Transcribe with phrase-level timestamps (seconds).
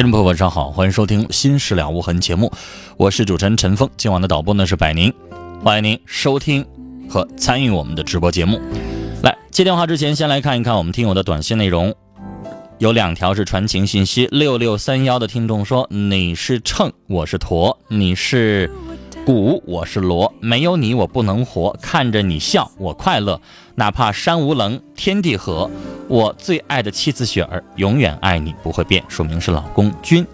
[0.00, 2.50] 听众朋友，晚上好，欢迎收听《新事了无痕》节目，
[2.96, 3.86] 我是主持人陈峰。
[3.98, 5.12] 今晚的导播呢是百宁，
[5.62, 6.64] 欢迎您收听
[7.06, 8.58] 和参与我们的直播节目。
[9.22, 11.94] 来接电话之前，先来看一看我们听友的短信内容，
[12.78, 14.26] 有两条是传情信息。
[14.30, 18.70] 六六三幺的听众说：“你是秤，我是砣；你是
[19.24, 20.32] 鼓，我是锣。
[20.40, 21.76] 没有你，我不能活。
[21.80, 23.40] 看着你笑，我快乐。
[23.74, 25.70] 哪怕山无棱，天地合。”
[26.08, 29.04] 我最爱的妻子雪儿，永远爱你，不会变。
[29.08, 30.26] 署名是老公君。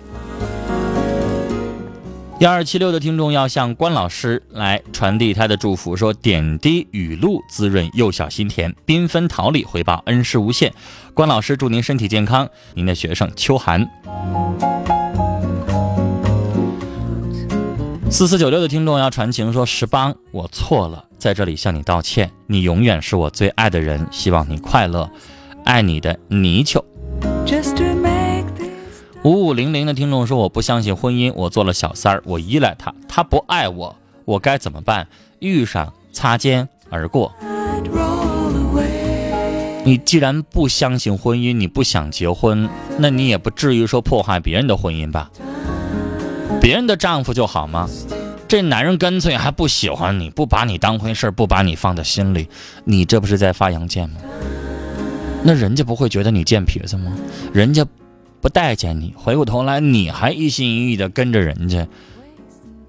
[2.39, 10.73] 幺二七六的听众要向关老师来传递他的祝福，说点滴雨露滋润幼小心田，缤纷桃李回报恩师无限。
[11.12, 12.48] 关老师祝您身体健康。
[12.75, 13.87] 您的学生秋寒。
[18.17, 22.31] 四四九六的听众要传情说石邦，我错了，在这里向你道歉。
[22.47, 25.10] 你永远是我最爱的人，希望你快乐。
[25.66, 26.82] 爱你的泥鳅。
[29.22, 33.94] 五五零零的听众说：“我不相信婚姻，我做了小三儿，我依赖他，他不爱我，
[34.25, 35.06] 我该怎么办？”
[35.41, 37.31] 遇上擦肩而过。
[39.84, 42.66] 你既然不相信婚姻，你不想结婚，
[42.97, 45.31] 那你也不至于说破坏别人的婚姻吧？
[46.66, 47.88] 别人的丈夫就好吗？
[48.49, 52.49] 这男人干脆还不喜欢你，不把你当回事，不把你放在心里，
[52.82, 54.16] 你这不是在发洋贱吗？
[55.44, 57.16] 那人家不会觉得你贱皮子吗？
[57.53, 57.87] 人家
[58.41, 61.87] 不待见你，回过头来你还一心一意的跟着人家，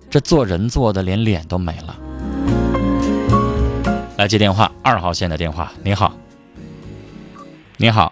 [0.10, 1.96] 这做人做的连脸都没了。
[4.18, 6.18] 来接电话，二号线的电话，你好，
[7.78, 8.12] 你好，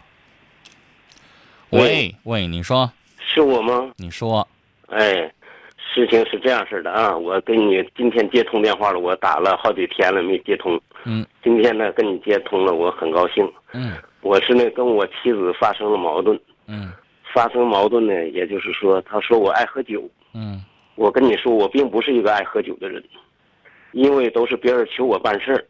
[1.72, 3.90] 喂喂，你说是我吗？
[3.96, 4.47] 你说，
[4.90, 5.32] 哎，
[5.96, 13.94] 事情是这样式的啊，我跟你今天接通电话了，我打了好几天了没接通，嗯，今天呢跟你接通了，我很高兴，嗯。
[14.20, 16.92] 我是呢跟我妻子发生了矛盾，嗯。
[17.34, 20.62] 发生矛盾呢，也就是说，她说我爱喝酒，嗯。
[20.96, 23.02] 我跟你说，我并不是一个爱喝酒的人，
[23.94, 25.64] 因为都是别人求我办事儿，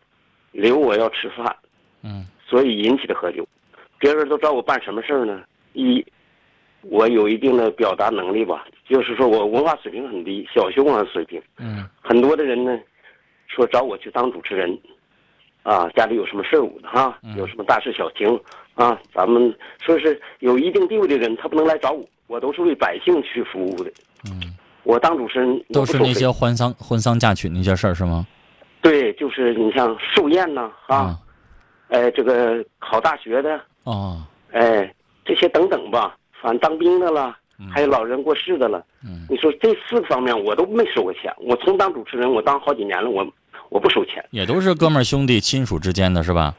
[0.54, 1.56] 留我要吃饭，
[2.04, 2.26] 嗯。
[2.44, 3.48] 所以引起的喝酒。
[4.00, 5.44] 别人都找我办什么事儿呢？
[5.74, 6.04] 一，
[6.90, 11.42] 我有一定的表达能力吧，就是说我文化水平很低，小学文化水平。
[11.58, 11.88] 嗯。
[12.02, 12.80] 很多的人呢，
[13.48, 14.78] 说找我去当主持人，
[15.64, 18.40] 啊，家里有什么事务的哈，有什么大事小情
[18.76, 23.92] 啊，咱们说是有一定地位的人，他不能来找我，我都是为百姓去服务的。
[24.30, 28.28] 嗯，我当主持人都是那些婚丧婚丧嫁娶那些事儿是吗？
[28.82, 31.20] 对，就是你像寿宴呐啊，啊
[31.90, 34.22] 哎，这个考大学的，哦。
[34.52, 34.94] 哎，
[35.26, 37.36] 这些等等吧，反正当兵的了，
[37.74, 38.86] 还有老人过世的了。
[39.04, 43.28] 嗯你说这四个方面我都没收过钱，我从当主持人，我当好几年了，我
[43.70, 44.24] 我不收钱。
[44.30, 46.54] 也都是哥们儿兄弟亲属之间的是吧？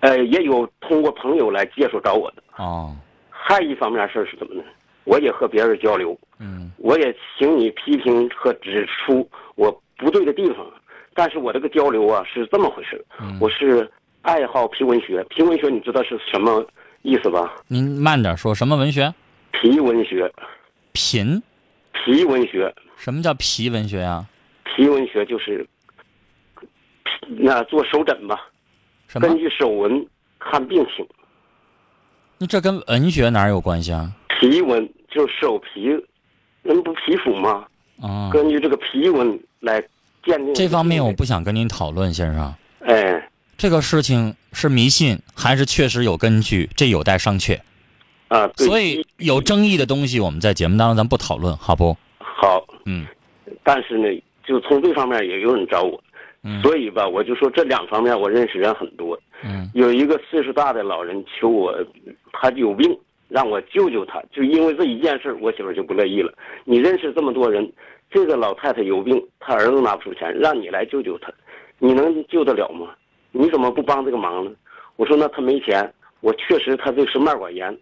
[0.00, 2.42] 呃，也有通过朋友来介绍找我的。
[2.56, 2.96] 哦
[3.30, 4.62] 还一方面事儿是怎么呢？
[5.04, 10.66] 我也和别人交流，嗯我也请你批评和指出我不对的地方，
[11.12, 13.86] 但是我这个交流啊是这么回事，嗯我是
[14.22, 16.66] 爱好皮文学，皮文学你知道是什么
[17.02, 17.52] 意思吧？
[17.68, 19.12] 您慢点说，什么文学？
[19.60, 20.32] 皮文学，
[20.92, 21.42] 贫？
[22.04, 24.24] 皮文学，什么叫皮文学呀、
[24.64, 25.66] 皮文学就是
[27.26, 28.38] 那做手诊吧，
[29.08, 29.36] 什根？
[29.38, 30.06] 据手纹
[30.38, 31.06] 看病情。
[32.38, 34.12] 那这跟文学哪有关系啊？
[34.38, 35.88] 皮纹就是手皮，
[36.62, 37.66] 人不皮肤吗？
[38.00, 39.80] 啊、根据这个皮纹来
[40.22, 42.54] 鉴定这方面我不想跟您讨论，先生。
[42.80, 47.58] 哎这个事情是迷信还是确实有根据，这有待商榷。
[48.28, 51.96] 啊，对所以有争议的东西，我们在节目当中咱不讨论，好不？
[52.18, 53.06] 好，嗯
[53.62, 54.08] 但是呢，
[54.44, 56.02] 就从这方面也有人找我，
[56.42, 59.18] 嗯所以吧，我就说这两方面我认识人很多。
[59.44, 61.72] 嗯有一个岁数大的老人求我，
[62.32, 64.22] 他有病，让我救救他。
[64.32, 66.32] 就因为这一件事，我媳妇就不乐意了。
[66.64, 67.70] 你认识这么多人，
[68.10, 71.32] 这个老太太有病，她儿子拿不出钱，让你来救救她，
[71.78, 72.88] 你能救得了吗？
[73.30, 74.50] 你怎么不帮这个忙呢？
[74.96, 77.76] 我说那他没钱，我确实他这是脉管炎，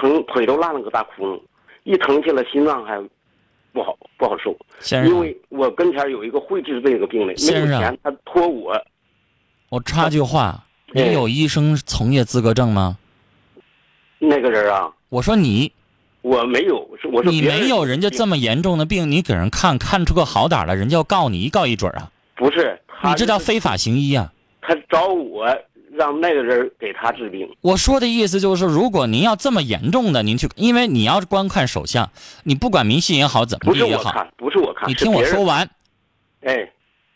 [0.00, 1.40] 疼腿都烂了个大窟窿，
[1.84, 2.98] 一疼起来心脏还
[3.72, 4.56] 不好不好受。
[4.80, 8.80] 先生，因为我跟前有一个会治这个病的，没有先生钱，他托我。
[9.68, 10.64] 我插句话，
[10.94, 12.96] 哎你有医生从业资格证吗？
[14.18, 15.72] 那个人啊，我说你，
[16.22, 22.10] 我没有，是我说你没有人家这么严重的病，你给人看看出个好歹来，人家要告你一告一准啊！
[22.36, 24.32] 不是，你这叫非法行医啊！
[24.62, 25.46] 他找我
[25.96, 27.48] 让那个人给他治病。
[27.62, 32.10] 我说的意思就是，如果您要这么严重的，您去，因为你要是光看手相，
[32.44, 35.42] 你不管迷信也好，怎么不地也好，是我看，不是我看，你听我说。
[35.42, 35.68] 完。
[36.42, 36.70] 哎，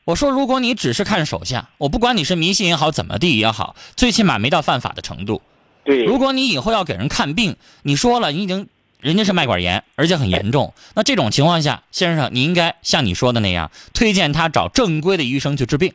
[0.04, 5.42] 我说，如果你只是看手相，我不管你是迷信也好，怎么地也好，最起码没到犯法的程度。
[5.84, 8.68] 对，如果你以后要给人看病，你说了你已经
[9.00, 15.92] 人家是脉管炎，而且很严重，那这种情况下，先生你应该像你说的那样，推荐他找正规的医生去治病，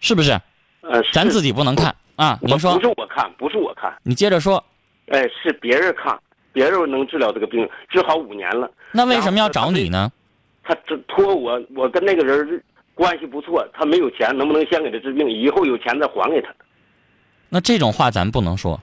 [0.00, 0.40] 是不是？
[0.82, 2.38] 呃，咱自己不能看啊！
[2.42, 4.62] 我您说不，是我看，不是我看，你接着说，
[5.08, 6.18] 哎，是别人看，
[6.52, 8.70] 别人能治疗这个病，治好五年了。
[8.90, 10.10] 那为什么要找你呢？
[10.64, 12.62] 他这托我，我跟那个人
[12.94, 16.48] 关系不错，他没有钱，能不能先给他治病，以后有钱再还给他？
[17.48, 18.80] 那这种话咱不能说。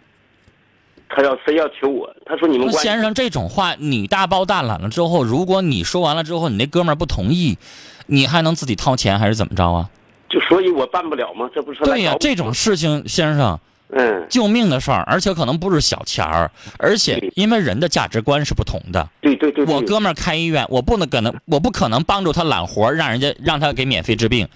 [1.09, 7.57] 他要非要求我，他说你们先生，这种话你大包大揽了之后，如果你说完了之后，你那哥们儿不同意，
[8.05, 9.89] 你还能自己掏钱还是怎么着啊？
[10.29, 11.49] 就所以我办不了吗？
[11.53, 13.59] 这不是对呀、这种事情，先生，
[13.89, 19.09] 嗯，救命的事儿，而且可能不是小钱儿，而且因为人的价值观是不同的。
[19.21, 24.47] 对对对，我哥们儿开医院，我不能可能，我不可能帮助他揽活儿，让人家让他给免费治病。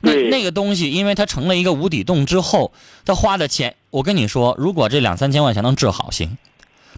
[0.00, 2.72] 那对那个东西，因为他成了一个无底洞之后，
[3.04, 6.28] 他花的钱，我跟你说，如果这两三千块钱能治好，行；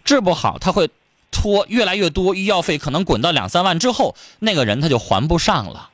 [0.05, 0.89] 治不好，他会
[1.33, 5.90] 拖越来越多，医药费可能滚到两三万之后，那个人他就还不上了。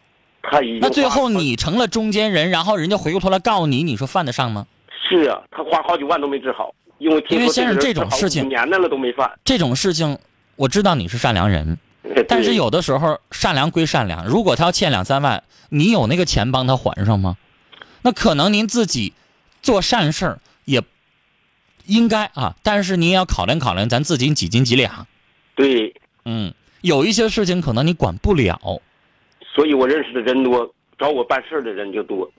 [0.50, 4.66] 他已经那最后你成了中间人，然后人家回过头来告你，你说犯得上吗？
[5.08, 9.30] 是啊，他花好几万都没治好，因为因为先生这种事情五年的了都没犯。
[9.44, 10.18] 这种事情，
[10.56, 11.78] 我知道你是善良人，
[12.16, 17.36] 哎但是有的时候善良归善良，如果他要欠两三万，你有那个钱帮他还上吗？
[18.02, 19.14] 那可能您自己
[19.62, 20.82] 做善事儿也
[21.86, 25.06] 应该啊，但是您也要考量考量咱自己几斤几两。
[25.54, 25.94] 对，
[26.24, 26.52] 嗯，
[26.82, 28.80] 有一些事情可能你管不了。
[29.56, 32.30] 所以我认识的人多，找我办事儿的人就多。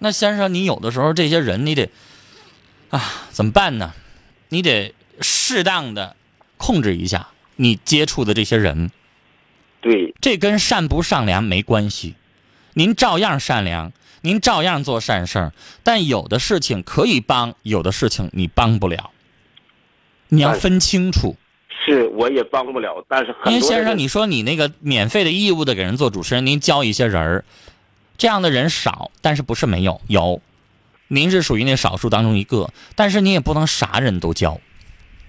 [0.00, 1.88] 那先生，你有的时候这些人你得
[2.88, 3.94] 啊，怎么办呢？
[4.48, 6.16] 你得适当的
[6.56, 8.90] 控制一下你接触的这些人。
[9.80, 12.16] 对，这跟善不善良没关系，
[12.74, 13.92] 您照样善良，
[14.22, 15.52] 您照样做善事儿，
[15.84, 19.10] 但有的事情可以帮，有的事情你帮不了，
[20.28, 21.36] 你要分清楚。
[21.84, 27.44] 是我也帮不了，但是很多因为先生，你说你那个免费的义务的给人做主持人，您教一些人儿，
[28.18, 30.00] 这样的人少，但是不是没有？
[30.06, 30.40] 有，
[31.08, 34.60] 您是属于那少数当中一个，但是你也不能啥人都教。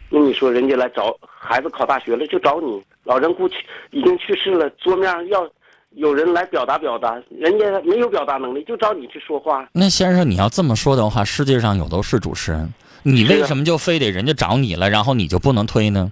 [0.09, 3.55] 那你说人家来找孩子考大学了，就找你，老人过去
[3.91, 5.49] 已经去世了，桌面上要
[5.95, 9.65] 有人来表达表达，人家没有表达能力，就找你去说话。
[9.71, 12.73] 那先生，你要这么说的话，世界上有都是主持人，
[13.03, 16.11] 你为什么就非得人家找你了，然后你就不能推呢？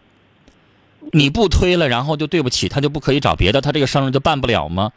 [1.11, 4.91] 你不推了，然后就对不起，他就不可以找别的，他这个生日就办不了吗？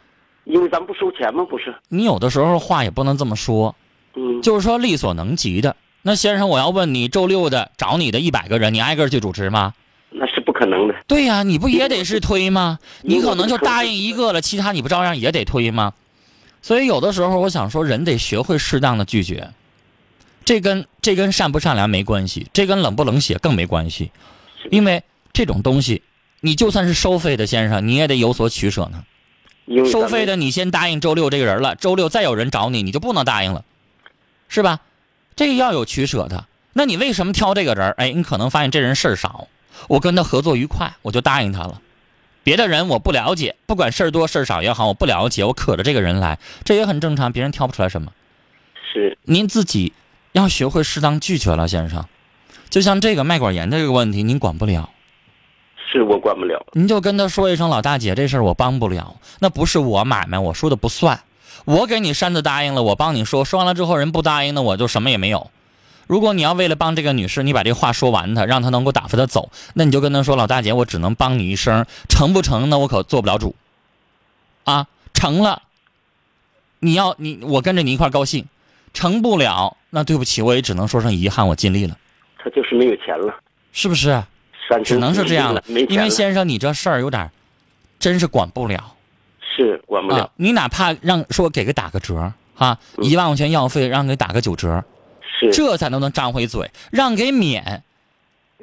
[0.45, 1.45] 因为咱不收钱吗？
[1.49, 3.75] 不是，你有的时候话也不能这么说，
[4.15, 5.75] 嗯，就是说力所能及的。
[6.01, 9.73] 那先生，我要问你，周六的找你的一百个人，你挨个去主持吗？
[10.09, 10.93] 那是不可能的。
[11.07, 12.77] 对呀、你不也得是推吗？
[13.01, 15.93] 你可能就答应一个了，其他你不照样也得推吗？
[16.61, 19.49] 所以有的时候我想说，人得学会适当的拒绝，
[20.43, 24.11] 这跟这跟善不善良没关系，这跟冷不冷血更没关系，
[24.69, 25.01] 因为
[25.33, 26.03] 这种东西，
[26.41, 29.03] 你就算是收费的先生，你也得有所取舍呢。
[29.91, 33.65] 收费的你先答应周六这个人了，周六再有人找你，你就不能答应了，
[34.47, 34.81] 是吧？
[35.35, 36.45] 这个要有取舍的。
[36.73, 37.95] 那你为什么挑这个人儿？
[37.97, 39.47] 哎，你可能发现这人事儿少，
[39.87, 41.81] 我跟他合作愉快，我就答应他了。
[42.43, 48.11] 别的人我不了解，不管事儿多事儿少也好，我不了解，我可着这个人来，这也很正常，别人挑不出来什么。
[48.91, 49.93] 是您自己
[50.33, 52.05] 要学会适当拒绝了，先生。
[52.69, 54.89] 就像这个脉管炎的这个问题，您管不了，
[55.99, 56.65] 是我管不了。
[56.73, 61.19] 您就跟他说一声老大姐，这事儿我帮不了，那不是我买卖，我说的不算。
[61.65, 65.49] 我给你擅自答应了，我帮你说，说完了之后人不答应，那我就什么也没有。
[66.07, 72.69] 如果你要为了帮这个女士，你把这话说完她，让她能够打发她走，那你就跟她说，老大姐，我只能帮你一声，成不成？
[72.69, 73.55] 那我可做不了主。
[74.65, 75.61] 啊，成了，
[76.79, 78.45] 你要你我跟着你一块高兴，
[78.93, 81.97] 成不了，那对不起，我也只能说声遗憾，我尽力了，
[82.37, 83.33] 他就是没有钱了，
[83.71, 84.21] 是不是？
[84.67, 87.29] 山只能是这样了，没钱了因为先生你这事儿有点，
[87.99, 88.95] 真是管不了
[89.55, 90.29] 是管不了啊，。
[90.35, 94.83] 你哪怕让说给个打个折儿哈，嗯一万块钱药费让给打个九折，
[95.39, 97.83] 是，这才能能张回嘴，让给免。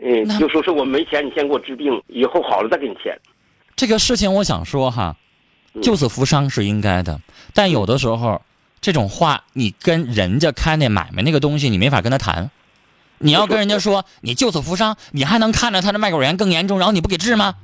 [0.02, 3.16] 嗯，就说是我没钱，你先给我治病，以后好了再给你钱。
[3.76, 5.16] 这个事情我想说哈，
[5.74, 7.20] 嗯救死扶伤是应该的，
[7.54, 8.40] 但有的时候
[8.80, 12.50] 这种话你跟人家开那买卖那个东西，你没法跟他谈。
[13.22, 17.54] 你要跟人家说你救死扶伤，你还能看着他的脉管炎更严重，然后你不给治吗？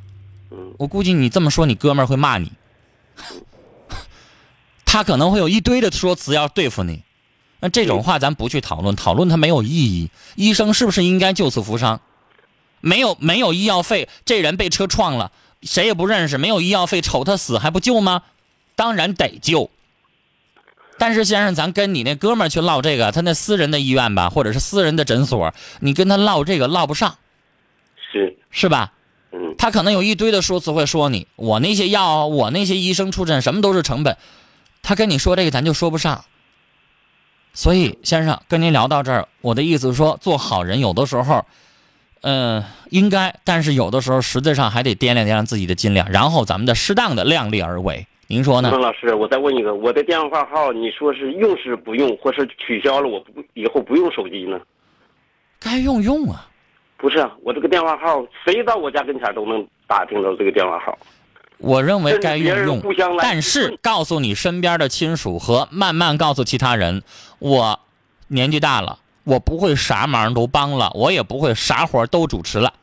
[0.50, 2.52] 嗯，我估计你这么说，你哥们儿会骂你，
[4.84, 7.02] 他可能会有一堆的说辞要对付你。
[7.58, 10.10] 那这种话咱不去讨论，讨论它没有意义。
[10.34, 12.00] 医生是不是应该救死扶伤？
[12.82, 15.32] 没有没有医药费，这人被车撞了，
[15.62, 18.22] 谁也不认识，没有医药费，瞅他死还不救吗？
[18.74, 19.70] 当然得救。
[20.98, 27.16] 但是先生，咱跟你那哥们儿去唠这个，他那私人的医院吧，或者是私人的诊所，你跟他唠这个唠不上，
[28.12, 28.92] 是，是吧？
[29.32, 34.16] 嗯，他可能有一堆的说辞会说你，我那些药，我那些医生出诊，什么都是成本。
[34.82, 36.24] 他跟你说这个，咱就说不上。
[37.52, 41.44] 所以，先生跟您聊到这儿，我的意思是说，做好人有的时候，
[42.22, 48.06] 嗯、应该，但是有的时候实际上还得掂量掂量自己的斤两，然后咱们的适当的量力而为。
[48.28, 48.80] 您说呢孟？
[48.80, 54.60] 老师，我再问一个，我的电话号，你说是用是不用，或是取消了，我不以后不用手机呢？
[55.60, 56.48] 该用用啊。
[56.96, 60.96] 不是啊，我这个电话号，谁到我家跟前都能打听到这个电话号。
[61.58, 62.82] 我认为该用用
[63.18, 67.02] 但是告诉你身边的亲属和慢慢告诉其他人，
[67.38, 67.80] 我
[68.28, 72.74] 年纪大了，我不会啥忙都帮了，我也不会啥活都主持了。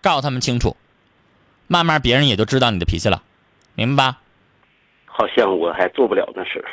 [0.00, 0.76] 告诉他们清楚，
[1.66, 3.22] 慢慢别人也就知道你的脾气了，
[3.76, 4.18] 明白吧？
[5.04, 6.64] 好像我还做不了那事儿。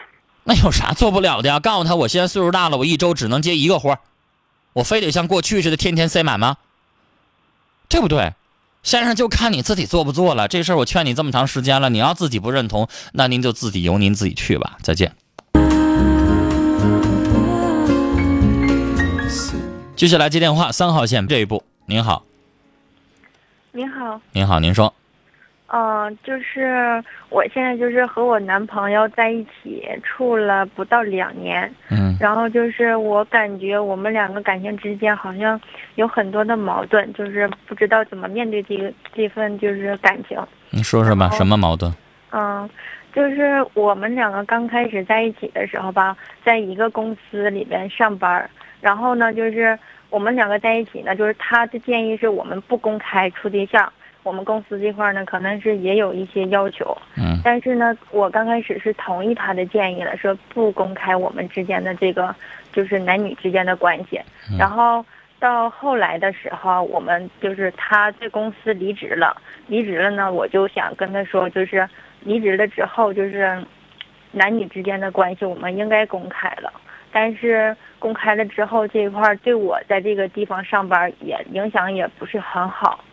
[0.44, 1.60] 那有啥做不了的呀？
[1.60, 4.00] 告诉他，我现在岁数大了，我一周只能接一个活儿
[4.74, 6.58] 我非得像过去似的天天塞满吗？
[7.88, 8.34] 对不对？
[8.82, 10.48] 先生就看你自己做不做了。
[10.48, 14.78] 这事儿我劝你这么长时间了，你要自己不认同，那您就自己由您自己去吧。
[14.82, 15.16] 再见。
[19.96, 22.26] 接下来接电话，三号线这一步，您好，
[23.72, 24.94] 您好，您好，您说，
[25.76, 35.60] 嗯、就是我现在就是和我男朋友在一起处了不到两年，嗯然后就是我感觉我们两个感情之间好像
[35.96, 40.38] 有很多的矛盾，就是不知道怎么面对这个这份就是感情。
[40.70, 41.92] 你说说吧，什么矛盾？
[42.32, 42.70] 嗯，
[43.12, 46.16] 就是我们两个刚开始在一起的时候吧，
[46.46, 48.48] 在一个公司里边上班，
[48.80, 49.78] 然后呢，就是
[50.12, 53.92] 我们两个在一起呢，就是他的建议是我们不公开处对象，
[54.24, 62.34] 我们公司这块儿呢，可能是也有一些要求，嗯但是呢，我刚开始是同意他的建议了，说不公开我们之间的这个
[62.72, 64.20] 就是男女之间的关系。
[64.50, 65.06] 嗯然后
[65.40, 69.36] 到后来的时候，我们就是他在公司离职了，
[69.68, 71.88] 离职了呢，我就想跟他说，就是
[72.22, 73.62] 离职了之后，就是
[74.32, 76.72] 男女之间的关系我们应该公开了。
[77.12, 83.04] 但是公开了之后，这一块儿对我在这个地方上班也影响也不是很好。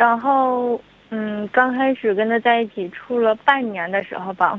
[0.00, 0.80] 然后，
[1.10, 4.58] 嗯，刚开始跟他在一起处了半年的时候吧，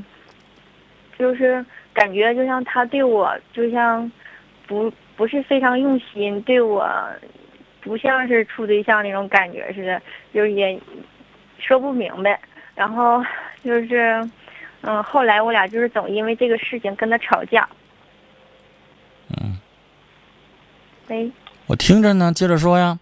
[1.18, 4.08] 就是感觉就像他对我就像
[4.68, 6.88] 不不是非常用心，对我
[7.80, 10.00] 不像是处对象那种感觉似的，
[10.32, 10.80] 就是也
[11.58, 12.38] 说不明白。
[12.76, 13.20] 然后
[13.64, 14.22] 就是，
[14.82, 17.68] 嗯，后来我俩就是总因为这个事情跟他吵架。
[19.30, 19.58] 嗯，
[21.08, 21.28] 喂。
[21.66, 22.96] 我听着呢，接着说呀。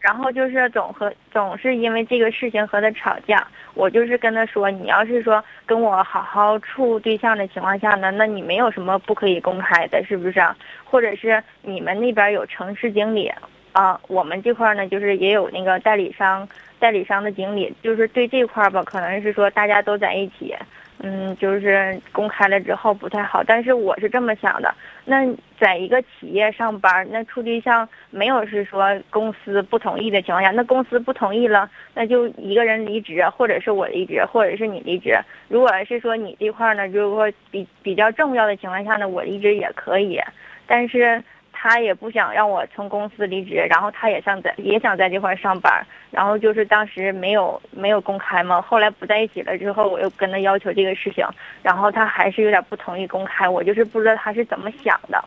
[0.00, 10.42] 然后就是总和总是因为这个事情和他吵架，我就是跟他说，你要是说跟我好好处对象的情况下呢，那你没有什么不可以公开的，是不是？
[10.84, 13.30] 或者是你们那边有城市经理
[13.72, 20.54] 啊，我们这块呢就是也有那个代理商，代理商的经理，就是对这块吧，可能是说大家都在一起，
[21.02, 23.42] 嗯，就是公开了之后不太好。
[23.42, 25.26] 但是我是这么想的，那
[25.58, 35.18] 在一个企业上班，那处对象没有是说公司不同意的情况下，那公司不同意了，那就一个人离职，或者是我离职，或者是你离职。
[35.48, 40.20] 如果是说你这块儿呢，如果比比较重要的情况下呢，我离职也可以，
[40.66, 41.22] 但是。
[41.62, 51.22] 他也不想让我从公司离职，然后他也想在也想在这块儿上班，然后就是当时没有没有公开嘛，后来不在一起了之后，我又跟他要求这个事情，
[51.62, 55.22] 然后他还是有点不同意公开，我就是不知道他是怎么想的。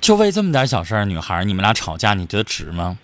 [0.00, 2.98] 就为这么点小事儿，女孩，你们俩吵架，你觉得值吗？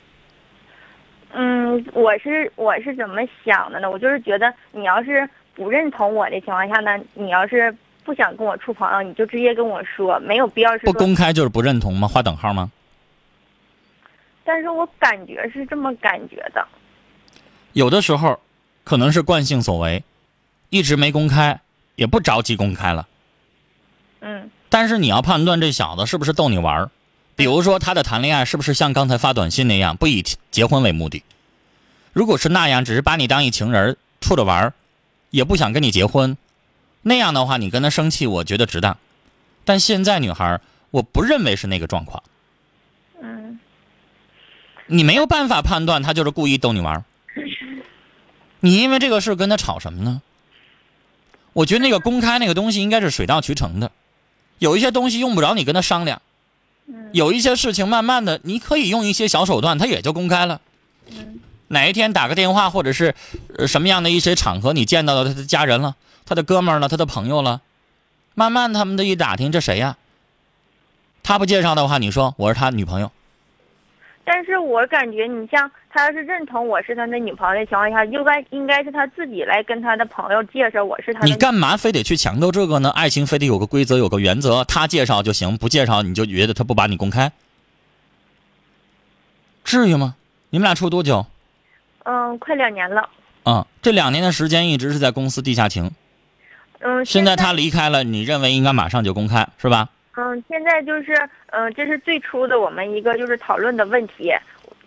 [1.32, 3.88] 嗯，我是我是怎么想的呢？
[3.88, 7.72] 我就是觉得你要是不认同我的情况下呢，你要是
[8.04, 10.92] 不想跟我处朋友，你就直接跟我说，没有必要是不。
[10.92, 12.06] 公开就是不认同吗？
[12.06, 12.70] 划等号吗？
[14.44, 16.66] 但是我感觉是这么感觉的。
[17.72, 18.38] 有的时候，
[18.84, 20.04] 可能是惯性所为，
[20.68, 21.60] 一直没公开，
[21.96, 23.08] 也不着急公开了。
[24.20, 26.90] 嗯但是你要判断这小子是不是逗你玩儿，
[27.36, 31.22] 比如说他的谈恋爱是不是像刚才发短信那样，不以结婚为目的。
[32.12, 34.72] 如果是那样，只是把你当一情人处着玩儿，
[35.30, 36.36] 也不想跟你结婚，
[37.04, 38.96] 那样的话，你跟他生气，我觉得值当。
[39.64, 42.22] 但现在女孩，我不认为是那个状况，
[43.22, 43.60] 嗯
[44.86, 47.04] 你没有办法判断他就是故意逗你玩儿。
[48.60, 50.20] 你因为这个事跟他吵什么呢？
[51.52, 53.92] 我觉得那个公开那个东西应该是水到渠成的，
[54.58, 56.20] 有一些东西用不着你跟他商量，
[56.86, 60.60] 嗯有一些事情慢慢的你可以用一些小手段，他也就公开了。
[61.10, 61.40] 嗯
[61.74, 63.14] 哪一天打个电话，或者是
[63.58, 67.60] 呃什么样的一些场合，你见到了他的家人了，他的哥们儿了，他的朋友了，
[68.34, 69.98] 慢慢他们的一打听，这谁呀？
[71.22, 73.10] 他不介绍的话，你说我是他女朋友，
[74.24, 81.26] 但是我感觉你像他要是认同我是他的女朋友的情况下，应该应该是他自己来跟他的朋友介绍我是他的。
[81.26, 82.90] 你干嘛非得去强调这个呢？
[82.90, 87.32] 爱情非得有个规则，有个原则，他介绍就行，不介绍你就觉得他不把你公开，
[89.64, 90.16] 至于吗？
[90.50, 91.26] 你们俩处多久？
[92.04, 93.08] 嗯，快两年了。
[93.42, 95.90] 啊、这两年的时间一直是在公司地下情，
[96.78, 99.90] 嗯，现在他离开了，你认为应该马上就公开是吧？
[100.16, 101.12] 嗯，现在就是
[101.50, 104.32] 嗯，这是最初的我们一个就是讨论的问题。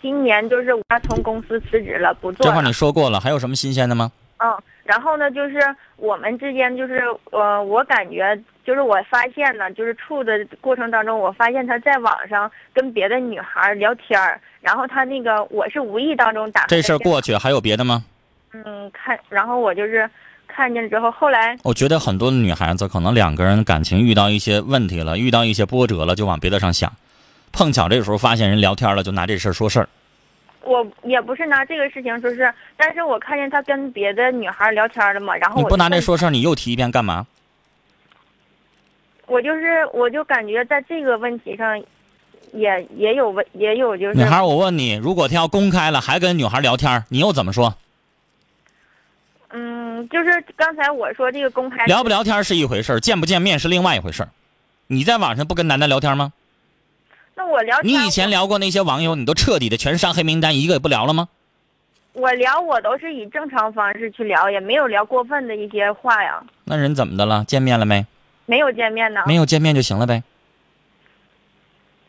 [0.01, 2.71] 今年就是他从公司辞职了，不做了这话你。
[2.71, 4.11] 说过了，还有什么新鲜的吗？
[4.39, 5.59] 嗯，然后呢，就是
[5.95, 18.05] 我们之间就是呃，我感觉就是我发现呢，就是处的过程当中，我发现他在网上跟别的女孩聊天儿，然后他那个我是无意当中打这事儿过去还有别的吗？
[18.53, 20.09] 嗯看，然后我就是
[20.47, 26.93] 看见之后，后来我觉得很多女孩子可能两个人感情遇到一些问题了，遇到一些波折了，就往别的上想，
[27.51, 29.89] 碰巧这时候发现人聊天了，就拿这事儿说事儿。
[30.67, 37.25] 我也不是拿这个事情说是，但是我看见他跟别的女孩聊天了嘛，然后你不拿这说事儿，你又提一遍干嘛？
[39.25, 41.81] 我就是我就感觉在这个问题上
[42.53, 47.75] 也也有问也有就是女孩，我问你，如果他要公开了，还跟女孩聊天，你又怎么说？
[49.49, 54.29] 嗯，就是刚才我说这个公开聊不聊天是一回事儿，见不见面是另外一回事儿。
[54.87, 56.31] 你在网上不跟男的聊天吗？
[57.37, 61.29] 那我聊你以前聊过那些网友，你都彻底的全上黑名单，一个也不聊了吗？
[62.13, 67.45] 我聊我都是以正常方式去聊，也没有聊过分的一些话呀，那人怎么的了？
[67.45, 68.03] 见面了没？
[68.47, 69.21] 没有见面呢。
[69.27, 70.23] 没有见面就行了呗。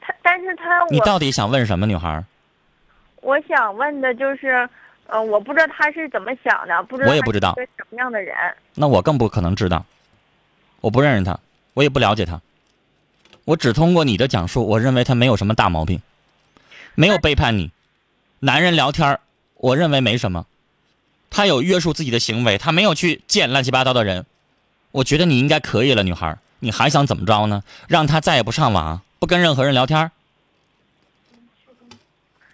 [0.00, 2.24] 他，但是他我你到底想问什么，女孩？
[3.20, 4.66] 我想问的就是，
[5.08, 8.34] 呃，我不知道他是怎么想的，不知道我也不知道什么样的人。
[8.74, 9.84] 那我更不可能知道，
[10.80, 11.38] 我不认识他，
[11.74, 12.40] 我也不了解他，
[13.48, 16.02] 我只通过你的讲述，我认为他没有什么大毛病，
[16.94, 17.70] 没有背叛你。
[18.40, 19.18] 男人聊天
[19.56, 20.44] 我认为没什么，
[21.30, 24.26] 他有约束自己的行为，他没有去见乱七八糟的人，
[24.92, 27.62] 我觉得你应该可以了，女孩，你还想怎么着呢？
[27.88, 30.10] 让他再也不上网，不跟任何人聊天？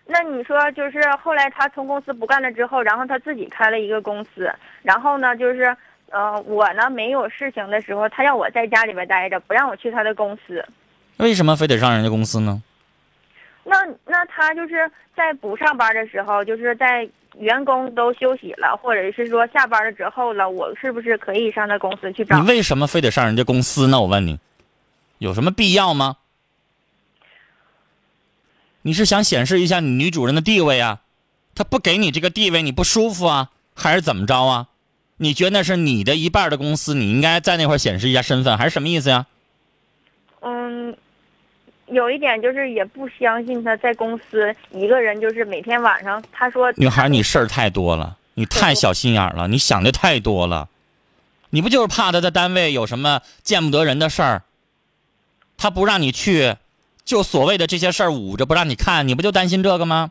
[0.06, 4.48] 那你说，就是后来他从公司不干了之后，然后他自己开了一个公司，
[4.82, 5.76] 然后呢，就是，
[6.10, 10.64] 呃，我呢没有事情的时候，他要我在家里边待着，不让我去他的公司。
[11.16, 12.62] 为什么非得上人家公司呢？
[13.64, 22.46] 那那他就是在不上班的时候，就是在员工都休息了，或者是说下班了之后了，我是不是可以上他公司去找你？
[22.46, 24.00] 为什么非得上人家公司呢？
[24.00, 24.38] 我问你，
[25.18, 26.16] 有什么必要吗？
[28.82, 31.00] 你是想显示一下你女主人的地位啊？
[31.54, 33.50] 他不给你这个地位，你不舒服啊？
[33.74, 34.68] 还是怎么着啊？
[35.16, 39.26] 你觉得那是你的一半的公司，你应该在那块显示一下身份，还是什么意思呀？
[39.26, 39.33] 嗯，
[41.86, 50.68] 有一点就是也不相信他在公司一个人，就是每天晚上他说女孩，你事儿太多了，你太小心眼儿了，你想的太多了。
[51.50, 54.42] 你不就是怕他在单位有什么见不得人的事儿，
[55.56, 56.56] 他不让你去，
[57.04, 60.10] 就所谓的这些事儿捂着不让你看，你不就担心这个吗？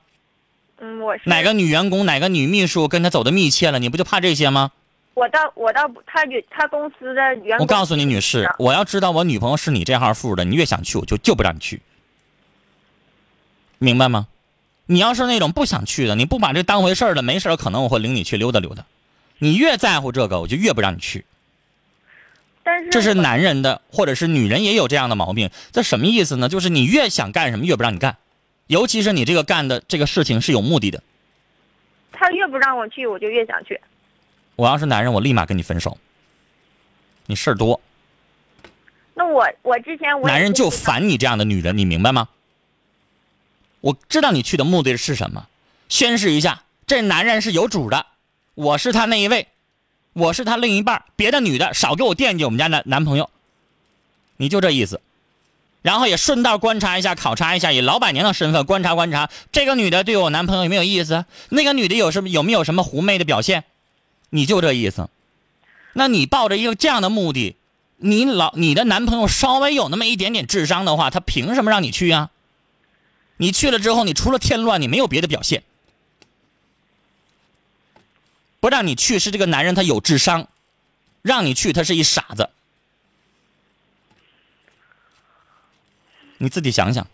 [0.80, 4.72] 嗯，我是哪个女员工、哪个女秘书跟他走的密切了，你不就怕这些吗？
[5.14, 11.82] 我倒我倒不，他女他公司的员工，我告诉你，女士，我要知道我女朋友是你这号富的，你越想去，我就就不让你去，
[13.78, 14.28] 明白吗？
[14.86, 18.86] 你要是那种不想去的，你不把这当回事儿的，没事儿可能我会领你去溜达溜达。
[19.38, 21.26] 你越在乎这个，我就越不让你去。
[22.64, 25.50] 但是这是男人的，或者是女人也有这样的毛病。
[25.72, 26.50] 这什么意思呢？
[26.50, 28.18] 就是你越想干什么，越不让你干，
[28.68, 31.04] 尤其是你这个干的这个事情是有目的的。
[32.12, 33.80] 他越不让我去，我就越想去。
[34.56, 35.98] 我要是男人，我立马跟你分手。
[37.26, 37.80] 你事儿多，
[39.14, 42.28] 那我我之前我男人就烦你这样的女人，你明白吗？
[43.80, 45.48] 我知道你去的目的是什么，
[45.88, 48.06] 宣誓一下，这男人是有主的，
[48.56, 49.48] 我是他那一位，
[50.14, 53.30] 我是他另一半儿，别的女的少给我惦记我们家男男朋友，
[54.38, 55.02] 你就这意思。
[55.82, 63.66] 然后也顺道观察一下、考察一下，以老板娘的身份观察观察这个女的对我男朋友有没有意思，那个女的有什么有没有什么狐媚的表现，
[64.34, 65.10] 你就这意思。
[65.94, 67.56] 那你抱着一个这样的目的，
[67.98, 72.32] 你老你的男朋友稍微有那么一点点智商的话，他凭什么让你去呀、
[73.38, 75.64] 你去了之后，你除了添乱，你没有别的表现。
[78.60, 80.48] 不让你去是这个男人他有智商，
[81.22, 82.50] 让你去他是一傻子。
[86.40, 87.08] 你自己想想，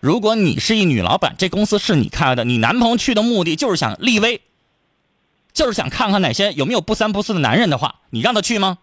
[0.00, 4.40] 如果你是一女老板，这公司是你开的，你男朋友去的目的就是想立威，
[5.56, 8.76] 就是想看看哪些有没有不三不四的男人的话，你让他去吗？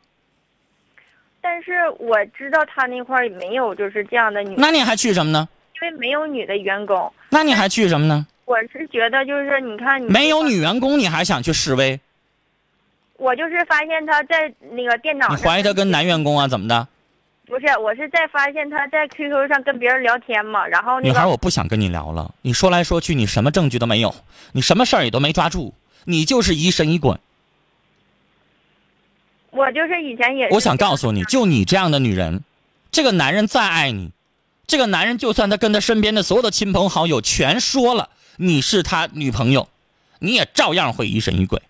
[1.40, 5.48] 但是我知道他那块儿没有就是这样的女，那你还去什么呢？
[5.76, 7.14] 因为没有女的员工。
[7.30, 8.26] 那你还去什么呢？
[8.46, 12.00] 我是觉得就是你看你没有女，员工，你还想去示威？
[13.18, 16.48] 我就是发现他在那个电脑你，怀疑他跟男员工啊？
[16.48, 16.88] 怎么的？
[17.46, 22.34] 不是，我是在发现他在 QQ 上跟别人聊天嘛，然后那女孩，我不想跟你聊了。
[22.42, 24.16] 你说来说去，你什么证据都没有，
[24.54, 25.74] 你什么事儿也都没抓住，
[26.06, 27.18] 你就是疑神疑鬼。
[29.52, 32.44] 我就是以前也是我想告诉你，就你这样的女人，
[32.92, 34.12] 这个男人再爱你，
[34.66, 39.70] 这个男人就算他跟他身边的所有的亲朋好友全说了你是他女朋友，
[40.18, 41.62] 你也照样会疑神疑鬼，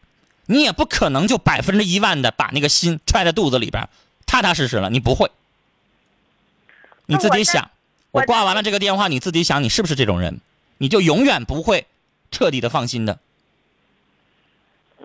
[0.46, 3.90] 你也不可能就百分之一万的把那个心揣在肚子里边，
[4.26, 5.30] 踏踏实实了，你不会。
[7.06, 7.70] 你自己想，
[8.12, 10.40] 我挂完了这个电话，你自己想，你是不是这种人？
[10.78, 11.86] 你就永远不会
[12.32, 13.20] 彻底的放心的。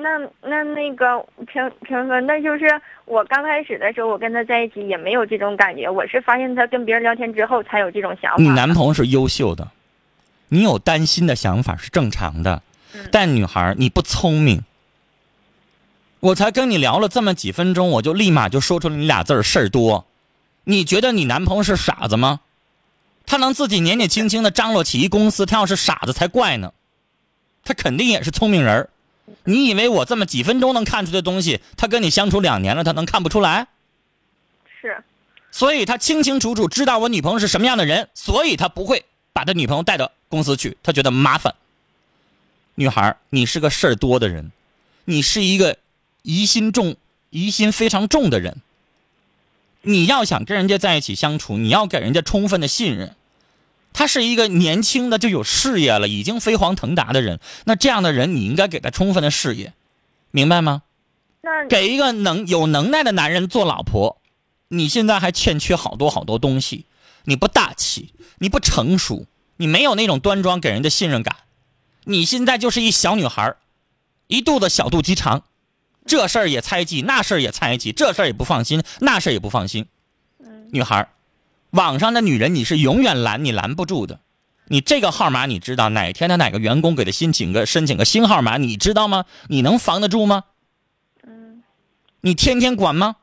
[0.00, 2.66] 那那那个平平哥，那就是
[3.04, 8.42] 我刚开始的时候，我跟他在一起也没有这种感觉，我是发现他跟别人聊天之后才有这种想法。
[8.42, 9.68] 你男朋友是优秀的，
[10.48, 12.62] 你有担心的想法是正常的，
[12.94, 14.62] 嗯但女孩你不聪明。
[16.20, 20.06] 我才跟你聊了这么几分钟，我就立马就说出了你俩字儿事儿多。
[20.64, 22.40] 你觉得你男朋友是傻子吗？
[23.26, 26.72] 他能自己年纪轻轻的张罗起一公司，他要是傻子才怪呢。
[27.64, 28.90] 他肯定也是聪明人儿。
[29.44, 33.66] 你以为我这么几分钟能看出的东西，他跟你相处两年了，他能看不出来？
[34.80, 35.02] 是
[35.50, 41.54] 所以他清清楚楚知道我女朋友是什么样的人，所以他不会把他女朋友带到公司去，他觉得麻烦。
[42.74, 44.52] 女孩，你是个事儿多的人，
[45.04, 45.78] 你是一个
[46.22, 46.96] 疑心重、
[47.30, 48.60] 疑心非常重的人。
[49.82, 53.16] 你要想跟人家在一起相处，你要给人家充分的信任。
[53.92, 59.72] 他是一个年轻的就有事业了，已经飞黄腾达的人，那这样的人你应该给他充分的事业，
[60.30, 60.82] 明白吗？
[61.40, 64.20] 那给一个能有能耐的男人做老婆，
[64.68, 66.84] 你现在还欠缺好多好多东西。
[67.24, 69.26] 你不大气，你不成熟，
[69.58, 71.36] 你没有那种端庄给人的信任感。
[72.04, 73.58] 你现在就是一小女孩儿
[74.28, 75.42] 一肚子小肚鸡肠，
[76.06, 79.86] 这事儿也猜忌，那事儿也猜忌，这事儿也不放心，那事儿也不放心。
[80.70, 81.08] 女孩儿，
[81.70, 84.20] 网上的女人你是永远拦你拦不住的。
[84.66, 89.24] 你这个号码你知道，哪天的哪个员工给他申请个申请个新号码，你知道吗？
[89.48, 90.44] 你能防得住吗？
[91.26, 91.62] 嗯
[92.20, 93.16] 你天天管吗？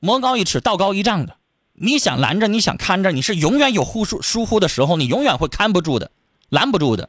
[0.00, 1.36] 魔高一尺，道高一丈的。
[1.72, 6.10] 你想拦着，你想看着，你是永远有忽疏疏忽的时候，你永远会看不住的，
[6.48, 7.08] 拦不住的。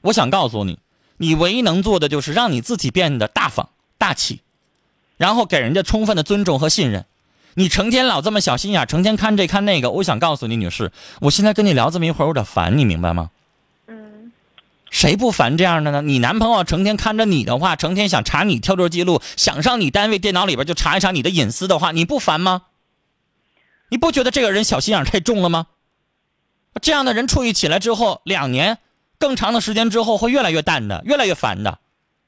[0.00, 0.78] 我想告诉你，
[1.16, 3.68] 你唯一能做的就是让你自己变得大方
[3.98, 4.40] 大气，
[5.16, 7.04] 然后给人家充分的尊重和信任。
[7.58, 13.30] 你成天老这么小心眼，成天看这看那个，我想告诉你，女士，我现在跟你聊这么一会儿，有点烦，你明白吗？
[13.88, 14.30] 嗯，
[14.92, 16.00] 谁不烦这样的呢？
[16.00, 22.62] 你男朋友成天看着你的话，成天想查你跳桌记录，想上你单位电脑里边就查一查你的隐私的话，你不烦吗？
[23.88, 25.66] 你不觉得这个人小心眼太重了吗？
[26.80, 28.78] 这样的人处理起来之后，两年
[29.18, 31.80] 更长的时间之后，会越来越淡的，越来越烦的。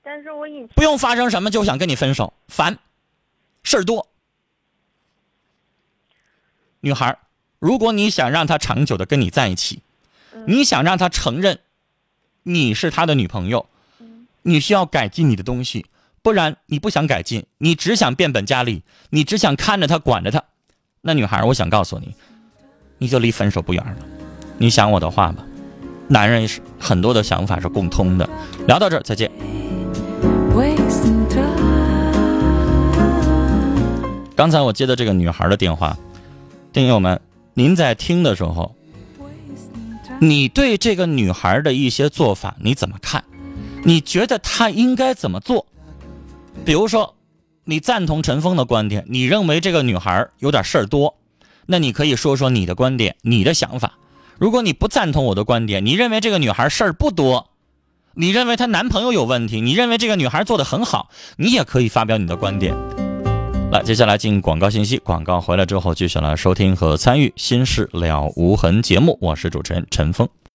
[0.02, 2.76] 但是我以前不用发生什么就想跟你分手，烦，
[3.62, 4.08] 事儿多。
[6.80, 7.18] 女孩儿，
[7.58, 9.82] 如果你想让他长久的跟你在一起，
[10.46, 11.58] 你想让他承认
[12.42, 13.66] 你是他的女朋友，
[14.42, 15.84] 你需要改进你的东西，
[16.22, 20.42] 不然你不想改进，你只想变本加厉，你只想看着他管着他，
[21.02, 22.14] 那女孩儿，我想告诉你，
[22.96, 23.96] 你就离分手不远了。
[24.56, 25.44] 你想我的话吧，
[26.08, 28.28] 男人是很多的想法是共通的。
[28.66, 29.30] 聊到这儿，再见。
[34.34, 35.94] 刚才我接的这个女孩的电话，
[36.72, 37.20] 听友们，
[37.54, 38.76] 您在听的时候，
[40.20, 43.24] 你对这个女孩的一些做法你怎么看？
[43.82, 45.66] 你觉得她应该怎么做？
[46.64, 47.16] 比如说，
[47.64, 51.16] 你赞同陈峰的观点，你认为这个女孩有点事儿多，
[51.66, 53.94] 那你可以说说你的观点、你的想法。
[54.38, 57.50] 如果你不赞同我的观点，你认为这个女孩事儿不多，
[58.14, 62.76] 你认为她男朋友有问题，你认为这个女孩做的很好，你也可以发表你的观点。
[63.70, 70.28] 来，接下来进广告信息，广告回来之后继续来收听和参与《心事了无痕》节目，我是主持人陈峰。